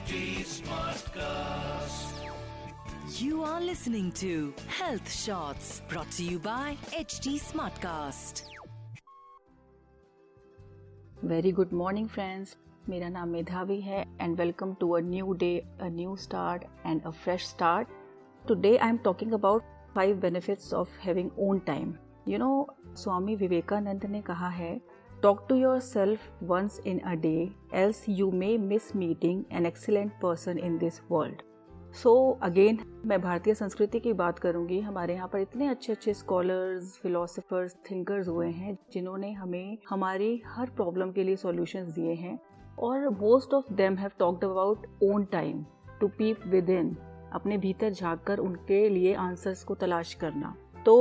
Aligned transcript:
HT 0.00 0.44
Smartcast. 0.46 2.12
You 3.20 3.42
are 3.42 3.60
listening 3.60 4.12
to 4.12 4.54
Health 4.68 5.12
Shots 5.12 5.82
brought 5.88 6.10
to 6.12 6.24
you 6.24 6.38
by 6.38 6.76
HT 6.98 7.32
Smartcast. 7.38 8.42
Very 11.24 11.52
good 11.52 11.72
morning 11.72 12.08
friends 12.08 12.56
मेरा 12.88 13.08
नाम 13.08 13.28
मेधावी 13.28 13.80
है 13.80 14.00
and 14.20 14.36
welcome 14.36 14.74
to 14.80 14.90
a 14.92 15.00
new 15.04 15.32
day 15.42 15.52
a 15.58 15.88
new 15.90 16.16
start 16.24 16.64
and 16.86 17.02
a 17.02 17.10
fresh 17.24 17.48
start 17.48 17.88
today 18.44 18.76
I 18.76 18.88
am 18.88 18.98
talking 19.04 19.32
about 19.34 19.64
five 19.94 20.20
benefits 20.20 20.72
of 20.74 20.98
having 21.00 21.30
own 21.48 21.58
time 21.66 21.94
you 22.28 22.38
know 22.38 22.52
Swami 22.96 23.36
Vivekananda 23.36 24.06
ने 24.10 24.22
कहा 24.22 24.48
है 24.60 24.74
talk 25.22 25.44
to 25.48 25.54
yourself 25.80 26.42
once 26.42 26.80
in 26.86 26.98
a 26.98 27.14
day 27.14 27.50
else 27.74 28.04
you 28.08 28.30
may 28.30 28.56
miss 28.58 28.94
meeting 28.96 29.44
an 29.52 29.66
excellent 29.66 30.12
person 30.22 30.58
in 30.58 30.78
this 30.78 31.00
world 31.10 31.42
so 31.94 32.38
again 32.42 32.78
मैं 33.06 33.20
भारतीय 33.20 33.54
संस्कृति 33.54 34.00
की 34.00 34.12
बात 34.12 34.38
करूँगी। 34.38 34.78
हमारे 34.80 35.14
यहाँ 35.14 35.28
पर 35.28 35.38
इतने 35.38 35.66
अच्छे 35.66 35.92
अच्छे 35.92 36.14
स्कॉलर्स 36.14 36.96
फिलोसफर्स 36.98 37.74
थिंकर्स 37.90 38.28
हुए 38.28 38.48
हैं, 38.48 38.76
जिन्होंने 38.92 39.32
हमें, 39.32 39.78
हमारी 39.88 40.42
हर 40.46 40.70
प्रॉब्लम 40.70 41.12
के 41.12 41.24
लिए 41.24 41.36
सॉल्यूशंस 41.36 41.92
दिए 41.92 42.14
हैं। 42.14 42.38
और 42.78 43.08
most 43.10 43.54
of 43.54 43.72
them 43.72 43.96
have 43.96 44.10
talked 44.18 44.44
about 44.44 44.86
own 45.02 45.24
time 45.24 45.64
to 46.00 46.08
peep 46.08 46.46
within 46.70 46.96
अपने 47.32 47.58
भीतर 47.58 47.92
झाँक 47.92 48.22
कर 48.22 48.38
उनके 48.38 48.88
लिए 48.88 49.14
आंसर्स 49.14 49.64
को 49.64 49.74
तलाश 49.74 50.14
करना। 50.14 50.54
तो 50.84 50.96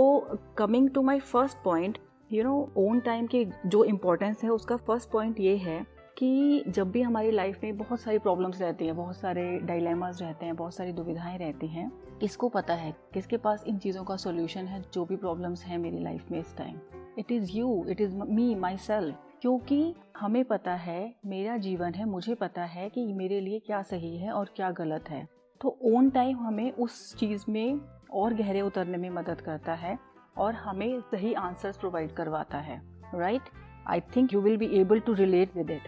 coming 0.58 0.90
to 0.90 1.02
my 1.02 1.20
first 1.20 1.58
point 1.64 1.98
you 2.32 2.44
know 2.44 2.72
own 2.78 3.00
time 3.00 3.28
की 3.28 3.46
जो 3.66 3.84
इम्पोर्टेंस 3.84 4.44
है, 4.44 4.50
उसका 4.50 4.76
फ़र्स्ट 4.78 5.10
पॉइंट 5.10 5.40
ये 5.40 5.58
है 5.58 5.86
कि 6.18 6.64
जब 6.68 6.92
भी 6.92 7.02
हमारी 7.02 7.32
लाइफ 7.32 7.60
में 7.64 7.78
बहुत 7.78 8.00
सारी 8.00 8.20
प्रॉब्लम्स 8.20 8.62
रहती 8.62 8.86
हैं, 8.86 8.96
बहुत 8.96 9.18
सारे 9.18 9.60
डायलेमास 9.60 10.22
रहते 10.22 10.46
हैं, 10.46 10.56
बहुत 10.56 10.76
सारी 10.76 10.92
दुविधाएँ 10.92 11.38
रहती 11.38 11.68
हैं, 11.68 11.92
किसको 12.22 12.50
पता 12.50 12.74
है? 12.74 12.96
किसके 13.14 13.38
पास 13.38 13.64
इन 13.68 13.78
चीज़ों 13.78 14.04
का 14.04 14.16
सोल्यूशन 14.16 14.66
है, 14.66 14.84
जो 14.94 15.06
भी 15.06 15.16
प्रॉब्लम्स 15.16 15.64
हैं 15.66 15.78
मेरी 15.78 16.00
लाइफ 16.00 16.32
में 16.32 16.40
इस 16.40 16.58
time 16.58 16.80
it 17.20 17.32
is 17.32 17.52
you 17.58 17.86
it 17.90 18.02
is 18.02 18.16
me 18.16 18.56
myself 18.78 19.16
क्योंकि 19.42 19.96
हमें 20.18 20.44
पता 20.46 20.74
है, 20.74 21.16
मेरा 21.26 21.58
जीवन 21.58 21.94
है, 21.94 22.06
मुझे 22.06 22.36
पता 22.36 22.64
है 22.64 22.90
कि 22.90 23.14
मेरे 23.14 23.40
लिए 23.40 23.60
क्या 23.60 23.82
सही 23.82 24.18
है 24.18 24.32
और 24.32 24.50
क्या 24.56 24.72
गलत 24.72 25.10
है। 25.10 25.28
तो 25.62 25.78
ओन 25.84 26.10
टाइम 26.10 26.38
हमें 26.38 26.72
उस 26.72 27.16
चीज़ 27.16 27.46
में 27.50 27.82
और 28.14 28.34
गहरे 28.34 28.62
उतरने 28.62 28.98
में 28.98 29.10
मदद 29.10 29.42
करता 29.42 29.74
है। 29.74 30.10
और 30.40 30.54
हमें 30.56 31.00
सही 31.02 31.34
आंसर्स 31.34 31.78
प्रोवाइड 31.78 32.12
करवाता 32.12 32.58
है 32.58 32.82
right 33.16 33.50
I 33.88 34.02
think 34.16 34.34
you 34.34 34.42
will 34.42 34.58
be 34.58 34.66
able 34.80 35.00
to 35.00 35.14
relate 35.14 35.56
with 35.56 35.72
it 35.72 35.82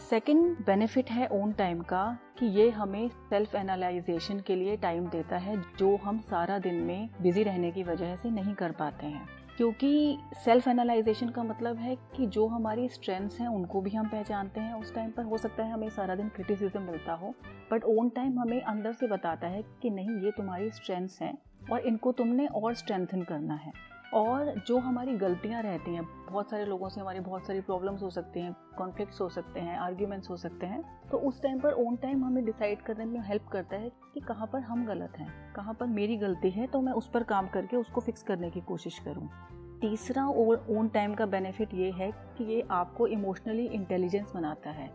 second 0.00 0.56
benefit 0.66 1.10
है 1.10 1.26
ओन 1.32 1.52
टाइम 1.52 1.80
का, 1.80 2.18
कि 2.38 2.46
ये 2.46 2.68
हमें 2.70 3.08
सेल्फ 3.08 3.54
एनालाइजेशन 3.54 4.40
के 4.40 4.56
लिए 4.56 4.76
टाइम 4.76 5.08
देता 5.08 5.36
है, 5.36 5.56
जो 5.78 5.96
हम 5.96 6.18
सारा 6.20 6.58
दिन 6.58 6.74
में 6.74 7.08
बिज़ी 7.22 7.42
रहने 7.42 7.70
की 7.70 7.82
वजह 7.82 8.14
से 8.16 8.30
नहीं 8.30 8.54
कर 8.54 8.72
पाते 8.72 9.06
हैं। 9.06 9.26
क्योंकि 9.56 10.18
सेल्फ 10.44 10.68
एनालाइजेशन 10.68 11.28
का 11.28 11.42
मतलब 11.42 11.76
है 11.76 11.96
कि 12.16 12.26
जो 12.26 12.46
हमारी 12.46 12.88
स्ट्रेंथ्स 12.88 13.40
हैं, 13.40 13.48
उनको 13.48 13.80
भी 13.80 13.90
हम 13.90 14.08
पहचानते 14.08 14.60
हैं। 14.60 14.74
उस 14.74 14.94
टाइम 14.94 15.10
पर 15.10 15.24
हो 15.24 15.38
सकता 15.38 15.64
है 15.64 15.72
हमें 15.72 15.88
सारा 15.88 16.14
दिन 16.14 16.28
क्रिटिसिज्म 16.28 16.82
मिलता 16.82 17.12
हो 17.12 17.34
बट 17.72 17.84
ओन 17.84 18.08
टाइम 18.08 18.38
हमें 18.40 18.60
अंदर 18.60 18.92
से 18.92 19.06
बताता 19.06 19.46
है 19.46 19.64
कि 19.82 19.90
नहीं, 19.90 20.18
ये 20.20 20.30
तुम्हारी 20.30 20.70
स्ट्रेंथ्स 20.70 21.20
हैं 21.22 21.36
और 21.72 21.80
इनको 21.80 22.12
तुमने 22.12 22.46
और 22.46 22.74
स्ट्रेंथन 22.74 23.22
करना 23.22 23.54
है। 23.54 23.72
और 24.14 24.52
जो 24.66 24.78
हमारी 24.78 25.14
गलतियाँ 25.16 25.62
रहती 25.62 25.94
हैं, 25.94 26.04
बहुत 26.30 26.50
सारे 26.50 26.64
लोगों 26.64 26.88
से 26.88 27.00
हमारी 27.00 27.20
बहुत 27.20 27.46
सारी 27.46 27.60
प्रॉब्लम्स 27.60 28.02
हो 28.02 28.10
सकती 28.10 28.40
हैं 28.40 28.54
कॉन्फ्लिक्ट्स 28.78 29.20
हो 29.20 29.28
सकते 29.28 29.60
हैं 29.60 29.76
आर्ग्यूमेंट्स 29.78 30.30
हो 30.30 30.36
सकते 30.36 30.66
हैं 30.66 30.82
तो 31.10 31.18
उस 31.18 31.42
टाइम 31.42 31.60
पर 31.60 31.72
ओन 31.78 31.96
टाइम 31.96 32.24
हमें 32.24 32.44
डिसाइड 32.44 32.82
करने 32.82 33.04
में 33.04 33.20
हेल्प 33.20 33.48
करता 33.52 33.76
है 33.76 33.90
कि 34.14 34.20
कहाँ 34.20 34.46
पर 34.46 34.60
हम 34.60 34.86
गलत 34.86 35.18
हैं, 35.18 35.28
कहाँ 35.54 35.74
पर 35.74 35.86
मेरी 35.88 36.16
गलती 36.16 36.50
है 36.50 36.66
तो 36.66 36.80
मैं 36.80 36.92
उस 36.92 37.10
पर 37.10 37.22
काम 37.24 37.48
करके 37.48 37.76
उसको 37.76 38.00
फिक्स 38.00 38.22
करने 38.22 38.50
की 38.50 38.60
कोशिश 38.60 38.98
करूँ। 38.98 39.28
तीसरा 39.80 40.26
ओन 40.26 40.88
टाइम 40.88 41.14
का 41.14 41.26
बेनिफिट 41.26 41.74
ये 41.74 41.90
है 41.90 42.10
कि 42.38 42.44
ये 42.44 42.62
आपको 42.70 43.06
इमोशनली 43.06 43.66
इंटेलिजेंस 43.66 44.32
बनाता 44.34 44.70
है। 44.70 44.90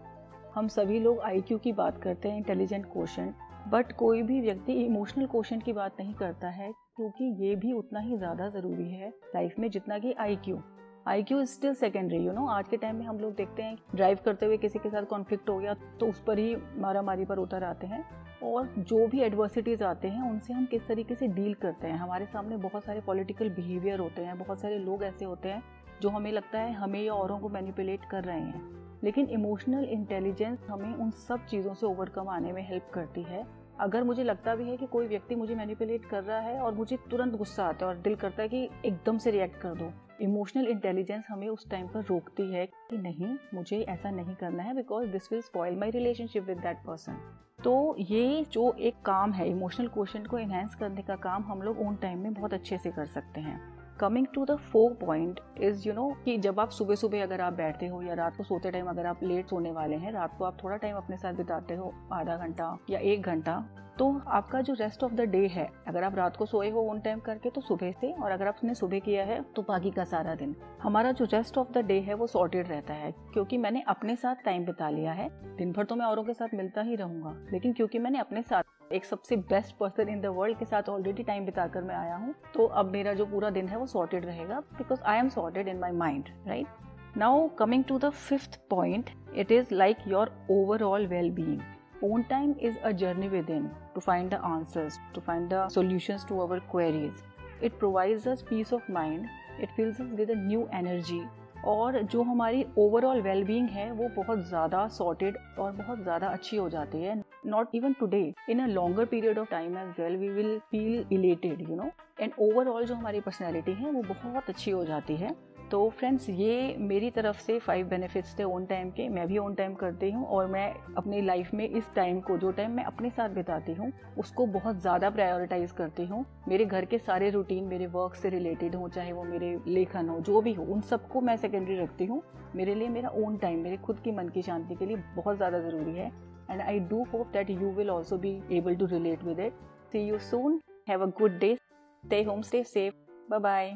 हम 0.55 0.67
सभी 0.67 0.99
लोग 0.99 1.19
आईक्यू 1.19 1.57
की 1.57 1.71
बात 1.73 2.01
करते 2.01 2.29
हैं 2.29 2.37
इंटेलिजेंट 2.37 2.85
क्वेश्चन 2.85 3.33
बट 3.67 3.91
कोई 3.91 4.21
भी 4.23 4.39
व्यक्ति 4.41 4.73
इमोशनल 4.75 5.25
क्वेश्चन 5.25 5.59
की 5.59 5.73
बात 5.73 5.99
नहीं 5.99 6.13
करता 6.13 6.49
है, 6.49 6.71
क्योंकि 6.95 7.25
ये 7.39 7.55
भी 7.55 7.73
उतना 7.73 7.99
ही 7.99 8.17
ज़्यादा 8.17 8.49
ज़रूरी 8.49 8.89
है 8.91 9.09
लाइफ 9.35 9.59
में 9.59 9.69
जितना 9.69 9.99
कि 9.99 10.13
I 10.19 10.35
Q 10.35 10.61
I 11.07 11.23
Q 11.23 11.39
is 11.41 11.49
still 11.49 11.73
secondary 11.75 12.17
you 12.17 12.31
know 12.33 12.45
आज 12.47 12.67
के 12.67 12.77
टाइम 12.77 12.95
में 12.95 13.05
हम 13.05 13.19
लोग 13.19 13.33
देखते 13.35 13.63
हैं 13.63 13.77
ड्राइव 13.95 14.17
करते 14.25 14.45
हुए 14.45 14.57
किसी 14.57 14.79
के 14.79 14.89
साथ 14.89 15.05
कॉन्फ्लिक्ट 15.05 15.49
हो 15.49 15.57
गया 15.59 15.73
तो 15.99 16.07
उस 16.07 16.19
पर 16.27 16.39
ही 16.39 16.55
मारा 16.77 17.01
मारी 17.01 17.25
पर 17.25 17.37
उतर 17.37 17.63
आते 17.63 17.87
हैं। 17.87 18.03
और 18.43 18.67
जो 18.79 19.07
भी 19.07 19.19
एडवर्सिटीज़ 19.21 19.83
आते 19.83 20.07
हैं, 20.07 20.29
उनसे 20.29 20.53
हम 20.53 20.65
किस 20.65 20.87
तरीके 20.87 21.15
से 21.15 21.27
डील 21.29 21.53
करते 21.53 21.87
हैं? 21.87 21.97
हमारे 21.97 22.25
सामने 22.25 22.57
बहुत 22.59 22.83
सारे 22.83 23.01
पॉलिटिकल 23.01 23.49
बिहेवियर 23.49 23.99
होते 23.99 24.21
हैं, 24.21 24.37
बहुत 24.39 24.61
सारे 24.61 24.77
लोग 24.79 25.03
ऐसे 25.03 25.25
होते 25.25 25.49
हैं, 25.49 25.63
जो 26.01 26.09
हमें 26.09 26.31
लगता 26.31 26.59
है 26.59 26.73
हमें 26.73 27.01
या 27.01 27.13
औरों 27.13 27.39
को 27.39 27.49
मैनिपुलेट 27.49 28.05
कर 28.11 28.23
रहे 28.23 28.39
हैं। 28.39 28.82
लेकिन 29.03 29.29
इमोशनल 29.29 29.83
इंटेलिजेंस 29.83 30.65
हमें 30.69 30.93
उन 30.93 31.11
सब 31.11 31.45
चीज़ों 31.45 31.73
से 31.73 31.85
ओवरकम 31.85 32.29
आने 32.29 32.51
में 32.51 32.67
हेल्प 32.69 32.89
करती 32.93 33.23
है। 33.23 33.45
अगर 33.79 34.03
मुझे 34.03 34.23
लगता 34.23 34.55
भी 34.55 34.69
है 34.69 34.77
कि 34.77 34.85
कोई 34.85 35.07
व्यक्ति 35.07 35.35
मुझे 35.35 35.55
मैनिपुलेट 35.55 36.05
कर 36.05 36.23
रहा 36.23 36.39
है 36.39 36.59
और 36.59 36.73
मुझे 36.73 36.97
तुरंत 37.11 37.35
गुस्सा 37.35 37.63
आता 37.63 37.85
है 37.85 37.91
और 37.91 38.01
दिल 38.01 38.15
करता 38.15 38.41
है 38.43 38.49
कि 38.49 38.69
एकदम 38.85 39.17
से 39.17 39.31
रिएक्ट 39.31 39.59
कर 39.61 39.73
दो 39.75 39.91
इमोशनल 40.21 40.67
इंटेलिजेंस 40.67 41.23
हमें 41.29 41.47
उस 41.49 41.69
टाइम 41.69 41.87
पर 41.87 42.01
रोकती 42.01 42.51
है 42.53 42.65
कि 42.65 42.97
नहीं, 42.97 43.35
मुझे 43.53 43.81
ऐसा 43.81 44.11
नहीं 44.11 44.35
करना 44.35 44.63
है 44.63 44.75
because 44.75 45.07
this 45.07 45.31
will 45.31 45.41
spoil 45.41 45.79
my 45.79 45.91
relationship 45.91 46.43
with 46.43 46.57
that 46.57 46.85
person 46.87 47.17
तो 47.63 47.95
ये 47.99 48.45
जो 48.51 48.71
एक 48.73 49.01
काम 49.05 49.31
है 49.31 49.49
इमोशनल 49.49 49.87
क्वेश्चन 49.87 50.25
को 50.25 50.37
एनहेंस 50.37 50.75
करने 50.75 51.01
का 51.01 51.15
काम 51.15 51.43
हम 51.43 51.61
लोग 51.61 51.79
ओन 51.79 51.95
टाइम 51.95 52.19
में 52.19 52.33
बहुत 52.33 52.53
अच्छे 52.53 52.77
से 52.77 52.91
कर 52.91 53.05
सकते 53.05 53.41
हैं। 53.41 53.59
Coming 54.03 54.25
to 54.33 54.45
the 54.45 54.55
four 54.55 54.93
point 54.93 55.39
is 55.61 55.87
you 55.87 55.93
know 55.93 56.09
कि 56.25 56.37
जब 56.37 56.59
आप 56.59 56.69
सुबह 56.69 56.95
सुबह 56.95 57.23
अगर 57.23 57.41
आप 57.41 57.53
बैठते 57.53 57.87
हो 57.87 58.01
या 58.01 58.13
रात 58.13 58.37
को 58.37 58.43
सोते 58.43 58.71
टाइम 58.71 58.87
अगर 58.87 59.05
आप 59.05 59.23
लेट 59.23 59.47
सोने 59.47 59.71
वाले 59.71 59.95
हैं, 59.95 60.11
रात 60.11 60.37
को 60.37 60.45
आप 60.45 60.57
थोड़ा 60.63 60.77
टाइम 60.77 60.95
अपने 60.95 61.17
साथ 61.17 61.33
बिताते 61.33 61.73
हो, 61.73 61.93
आधा 62.13 62.35
घंटा 62.37 62.77
या 62.89 62.99
एक 62.99 63.21
घंटा 63.21 63.65
तो 63.99 64.05
आपका 64.27 64.59
जो 64.61 64.73
रेस्ट 64.73 65.03
ऑफ़ 65.03 65.13
द 65.13 65.21
डे 65.21 65.45
है, 65.47 65.67
अगर 65.87 66.03
आप 66.03 66.15
रात 66.15 66.35
को 66.37 66.45
सोए 66.45 66.69
हो 66.69 66.87
ऑन 66.89 66.99
टाइम 66.99 67.19
करके 67.19 67.49
तो 67.49 67.61
सुबह 67.61 67.91
से, 67.91 68.11
और 68.13 68.31
अगर 68.31 68.47
आपने 68.47 68.73
सुबह 68.75 68.99
किया 68.99 69.23
है 69.25 69.41
तो 69.55 69.61
बाकी 69.61 69.91
का 69.91 70.03
सारा 70.03 70.33
दिन। 70.35 70.55
हमारा 70.83 71.11
जो 71.11 71.25
रेस्ट 71.33 71.57
ऑफ़ 71.57 71.71
द 71.71 71.85
डे 71.85 71.99
है, 71.99 72.13
वो 72.13 72.27
सॉर्टेड 72.27 72.67
रहता 72.67 72.93
है, 72.93 73.11
क्योंकि 73.33 73.57
मैंने 73.57 73.83
अपने 73.87 74.15
साथ 74.15 74.43
टाइम 74.45 74.65
बिता 74.65 74.89
लिया 74.89 75.11
है। 75.11 75.29
दिन 75.57 75.71
भर 75.71 75.85
तो 75.85 75.95
मैं 75.95 76.05
औरों 76.05 76.23
के 76.23 76.33
साथ 76.33 76.53
मिलता 76.53 76.81
ही 76.81 76.95
रहूँगा, 76.95 77.35
लेकिन 77.51 77.73
क्योंकि 77.73 77.99
मैंने 77.99 78.19
अपने 78.19 78.41
साथ 78.41 78.93
एक 78.93 79.05
सबसे 79.05 79.35
best 79.35 79.75
person 79.77 80.09
in 80.09 80.21
the 80.21 80.33
world 80.35 80.57
के 80.57 80.65
साथ 80.65 80.89
ऑलरेडी 80.89 81.23
टाइम 81.23 81.45
बिताकर 81.45 81.83
मैं 81.83 81.95
आया 81.95 82.15
हूँ 82.15 82.33
तो 82.53 82.65
अब 82.65 82.91
मेरा 82.91 83.13
जो 83.13 83.25
पूरा 83.25 83.49
दिन 83.49 83.67
है, 83.67 83.77
वो 83.77 83.85
सॉर्टेड 83.87 84.25
रहेगा 84.25 84.59
because 84.77 85.01
I 85.03 85.19
am 85.19 85.29
sorted 85.29 85.67
in 85.67 85.79
my 85.79 85.91
mind 85.91 86.29
right 86.47 87.17
now 87.17 87.47
coming 87.59 87.83
to 87.83 87.99
the 87.99 88.09
fifth 88.09 88.59
point 88.69 89.09
it 89.35 89.51
is 89.51 89.73
like 89.73 89.97
your 90.07 90.35
overall 90.51 91.07
well 91.07 91.31
being 91.31 91.61
own 92.05 92.23
time 92.25 92.49
is 92.61 92.79
a 92.83 92.93
journey 92.93 93.29
within. 93.29 93.71
To 93.95 94.01
find 94.01 94.29
the 94.29 94.39
answers, 94.45 94.99
to 95.13 95.21
find 95.21 95.49
the 95.49 95.67
solutions 95.69 96.25
to 96.25 96.41
our 96.41 96.59
queries. 96.73 97.23
It 97.61 97.79
provides 97.79 98.27
us 98.27 98.43
peace 98.43 98.73
of 98.73 98.89
mind, 98.89 99.27
it 99.59 99.69
fills 99.77 99.99
us 99.99 100.11
with 100.19 100.35
a 100.35 100.41
new 100.41 100.67
energy. 100.81 101.23
और 101.65 102.01
जो 102.11 102.21
हमारी 102.23 102.63
overall 102.77 103.21
wellbeing 103.21 103.67
है 103.69 103.91
वो 103.91 104.07
बहुत 104.15 104.39
ज़्यादा 104.47 104.87
sorted 104.95 105.37
और 105.59 105.71
बहुत 105.71 106.01
ज़्यादा 106.03 106.27
अच्छी 106.27 106.57
हो 106.57 106.67
जाती 106.69 107.01
है. 107.03 107.15
Not 107.45 107.75
even 107.75 107.93
today 107.99 108.21
in 108.49 108.59
a 108.63 108.65
longer 108.67 109.05
period 109.05 109.37
of 109.39 109.49
time 109.51 109.77
as 109.77 109.99
well 109.99 110.17
we 110.17 110.29
will 110.29 110.57
feel 110.71 111.05
elated 111.11 111.61
you 111.69 111.75
know 111.75 111.89
and 112.19 112.33
overall 112.39 112.85
जो 112.85 112.95
हमारी 112.95 113.19
पर्सनैलिटी 113.21 113.73
है 113.73 113.91
वो 113.91 114.01
बहुत 114.03 114.49
अच्छी 114.49 114.71
हो 114.71 114.83
जाती 114.85 115.15
है. 115.15 115.35
तो 115.71 115.89
फ्रेंड्स 115.89 116.29
ये 116.29 116.75
मेरी 116.79 117.09
तरफ़ 117.11 117.39
से 117.41 117.57
फाइव 117.59 117.87
बेनिफिट्स 117.87 118.37
थे 118.39 118.43
ऑन 118.43 118.65
टाइम 118.65 118.89
के। 118.89 119.07
मैं 119.09 119.27
भी 119.27 119.37
ऑन 119.37 119.53
टाइम 119.55 119.73
करती 119.73 120.09
हूँ 120.11 120.25
और 120.27 120.47
मैं 120.47 120.73
अपनी 120.97 121.21
लाइफ 121.21 121.53
में 121.53 121.67
इस 121.67 121.93
टाइम 121.95 122.19
को, 122.19 122.37
जो 122.37 122.51
टाइम 122.51 122.71
मैं 122.71 122.83
अपने 122.83 123.09
साथ 123.09 123.29
बिताती 123.29 123.73
हूँ, 123.73 123.91
उसको 124.17 124.45
बहुत 124.47 124.81
ज़्यादा 124.81 125.09
प्रायोरिटाइज 125.09 125.71
करती 125.71 126.05
हूँ। 126.05 126.25
मेरे 126.47 126.65
घर 126.65 126.85
के 126.85 126.97
सारे 126.97 127.29
रूटीन 127.29 127.63
मेरे 127.63 127.87
वर्क 127.87 128.15
से 128.15 128.29
रिलेटेड 128.29 128.75
हो, 128.75 128.89
चाहे 128.89 129.11
वो 129.11 129.23
मेरे 129.23 129.57
लेखन 129.67 130.09
हो, 130.09 130.19
जो 130.19 130.41
भी 130.41 130.53
हो, 130.53 130.63
उन 130.65 130.81
सबको 130.81 131.21
मैं 131.21 131.37
सेकेंडरी 131.37 131.77
रखती 131.77 132.05
हूँ। 132.05 132.21
मेरे 132.55 132.75
लिए 132.75 132.89
मेरा 132.89 133.09
ओन 133.17 133.37
टाइम 133.37 133.63
मेरे 133.63 133.77
खुद 133.77 133.99
की 133.99 134.11
मन 134.11 134.29
की 134.29 134.41
शांति 134.41 134.75
के 134.75 134.85
लिए 134.85 134.97
बहुत 135.15 135.37
ज़्यादा 135.37 135.59
ज़रूरी 135.59 135.97
है। 135.97 136.11
And 136.51 136.61
I 136.61 136.79
do 136.81 137.03
hope 137.13 137.31
that 137.33 137.49
you 137.49 137.71
will 137.71 137.89
also 137.89 138.17
be 138.17 138.31
able 138.51 138.75
to 138.75 138.85
relate 138.87 139.23
with 139.23 139.39
it 139.39 139.53
see 139.91 140.07
you 140.07 140.19
soon 140.21 140.59
have 140.89 141.03
a 141.03 141.09
good 141.19 141.39
day 141.39 141.55
stay 141.55 142.21
home 142.23 142.41
stay 142.41 142.63
safe 142.65 142.93
bye 143.29 143.39
bye 143.39 143.75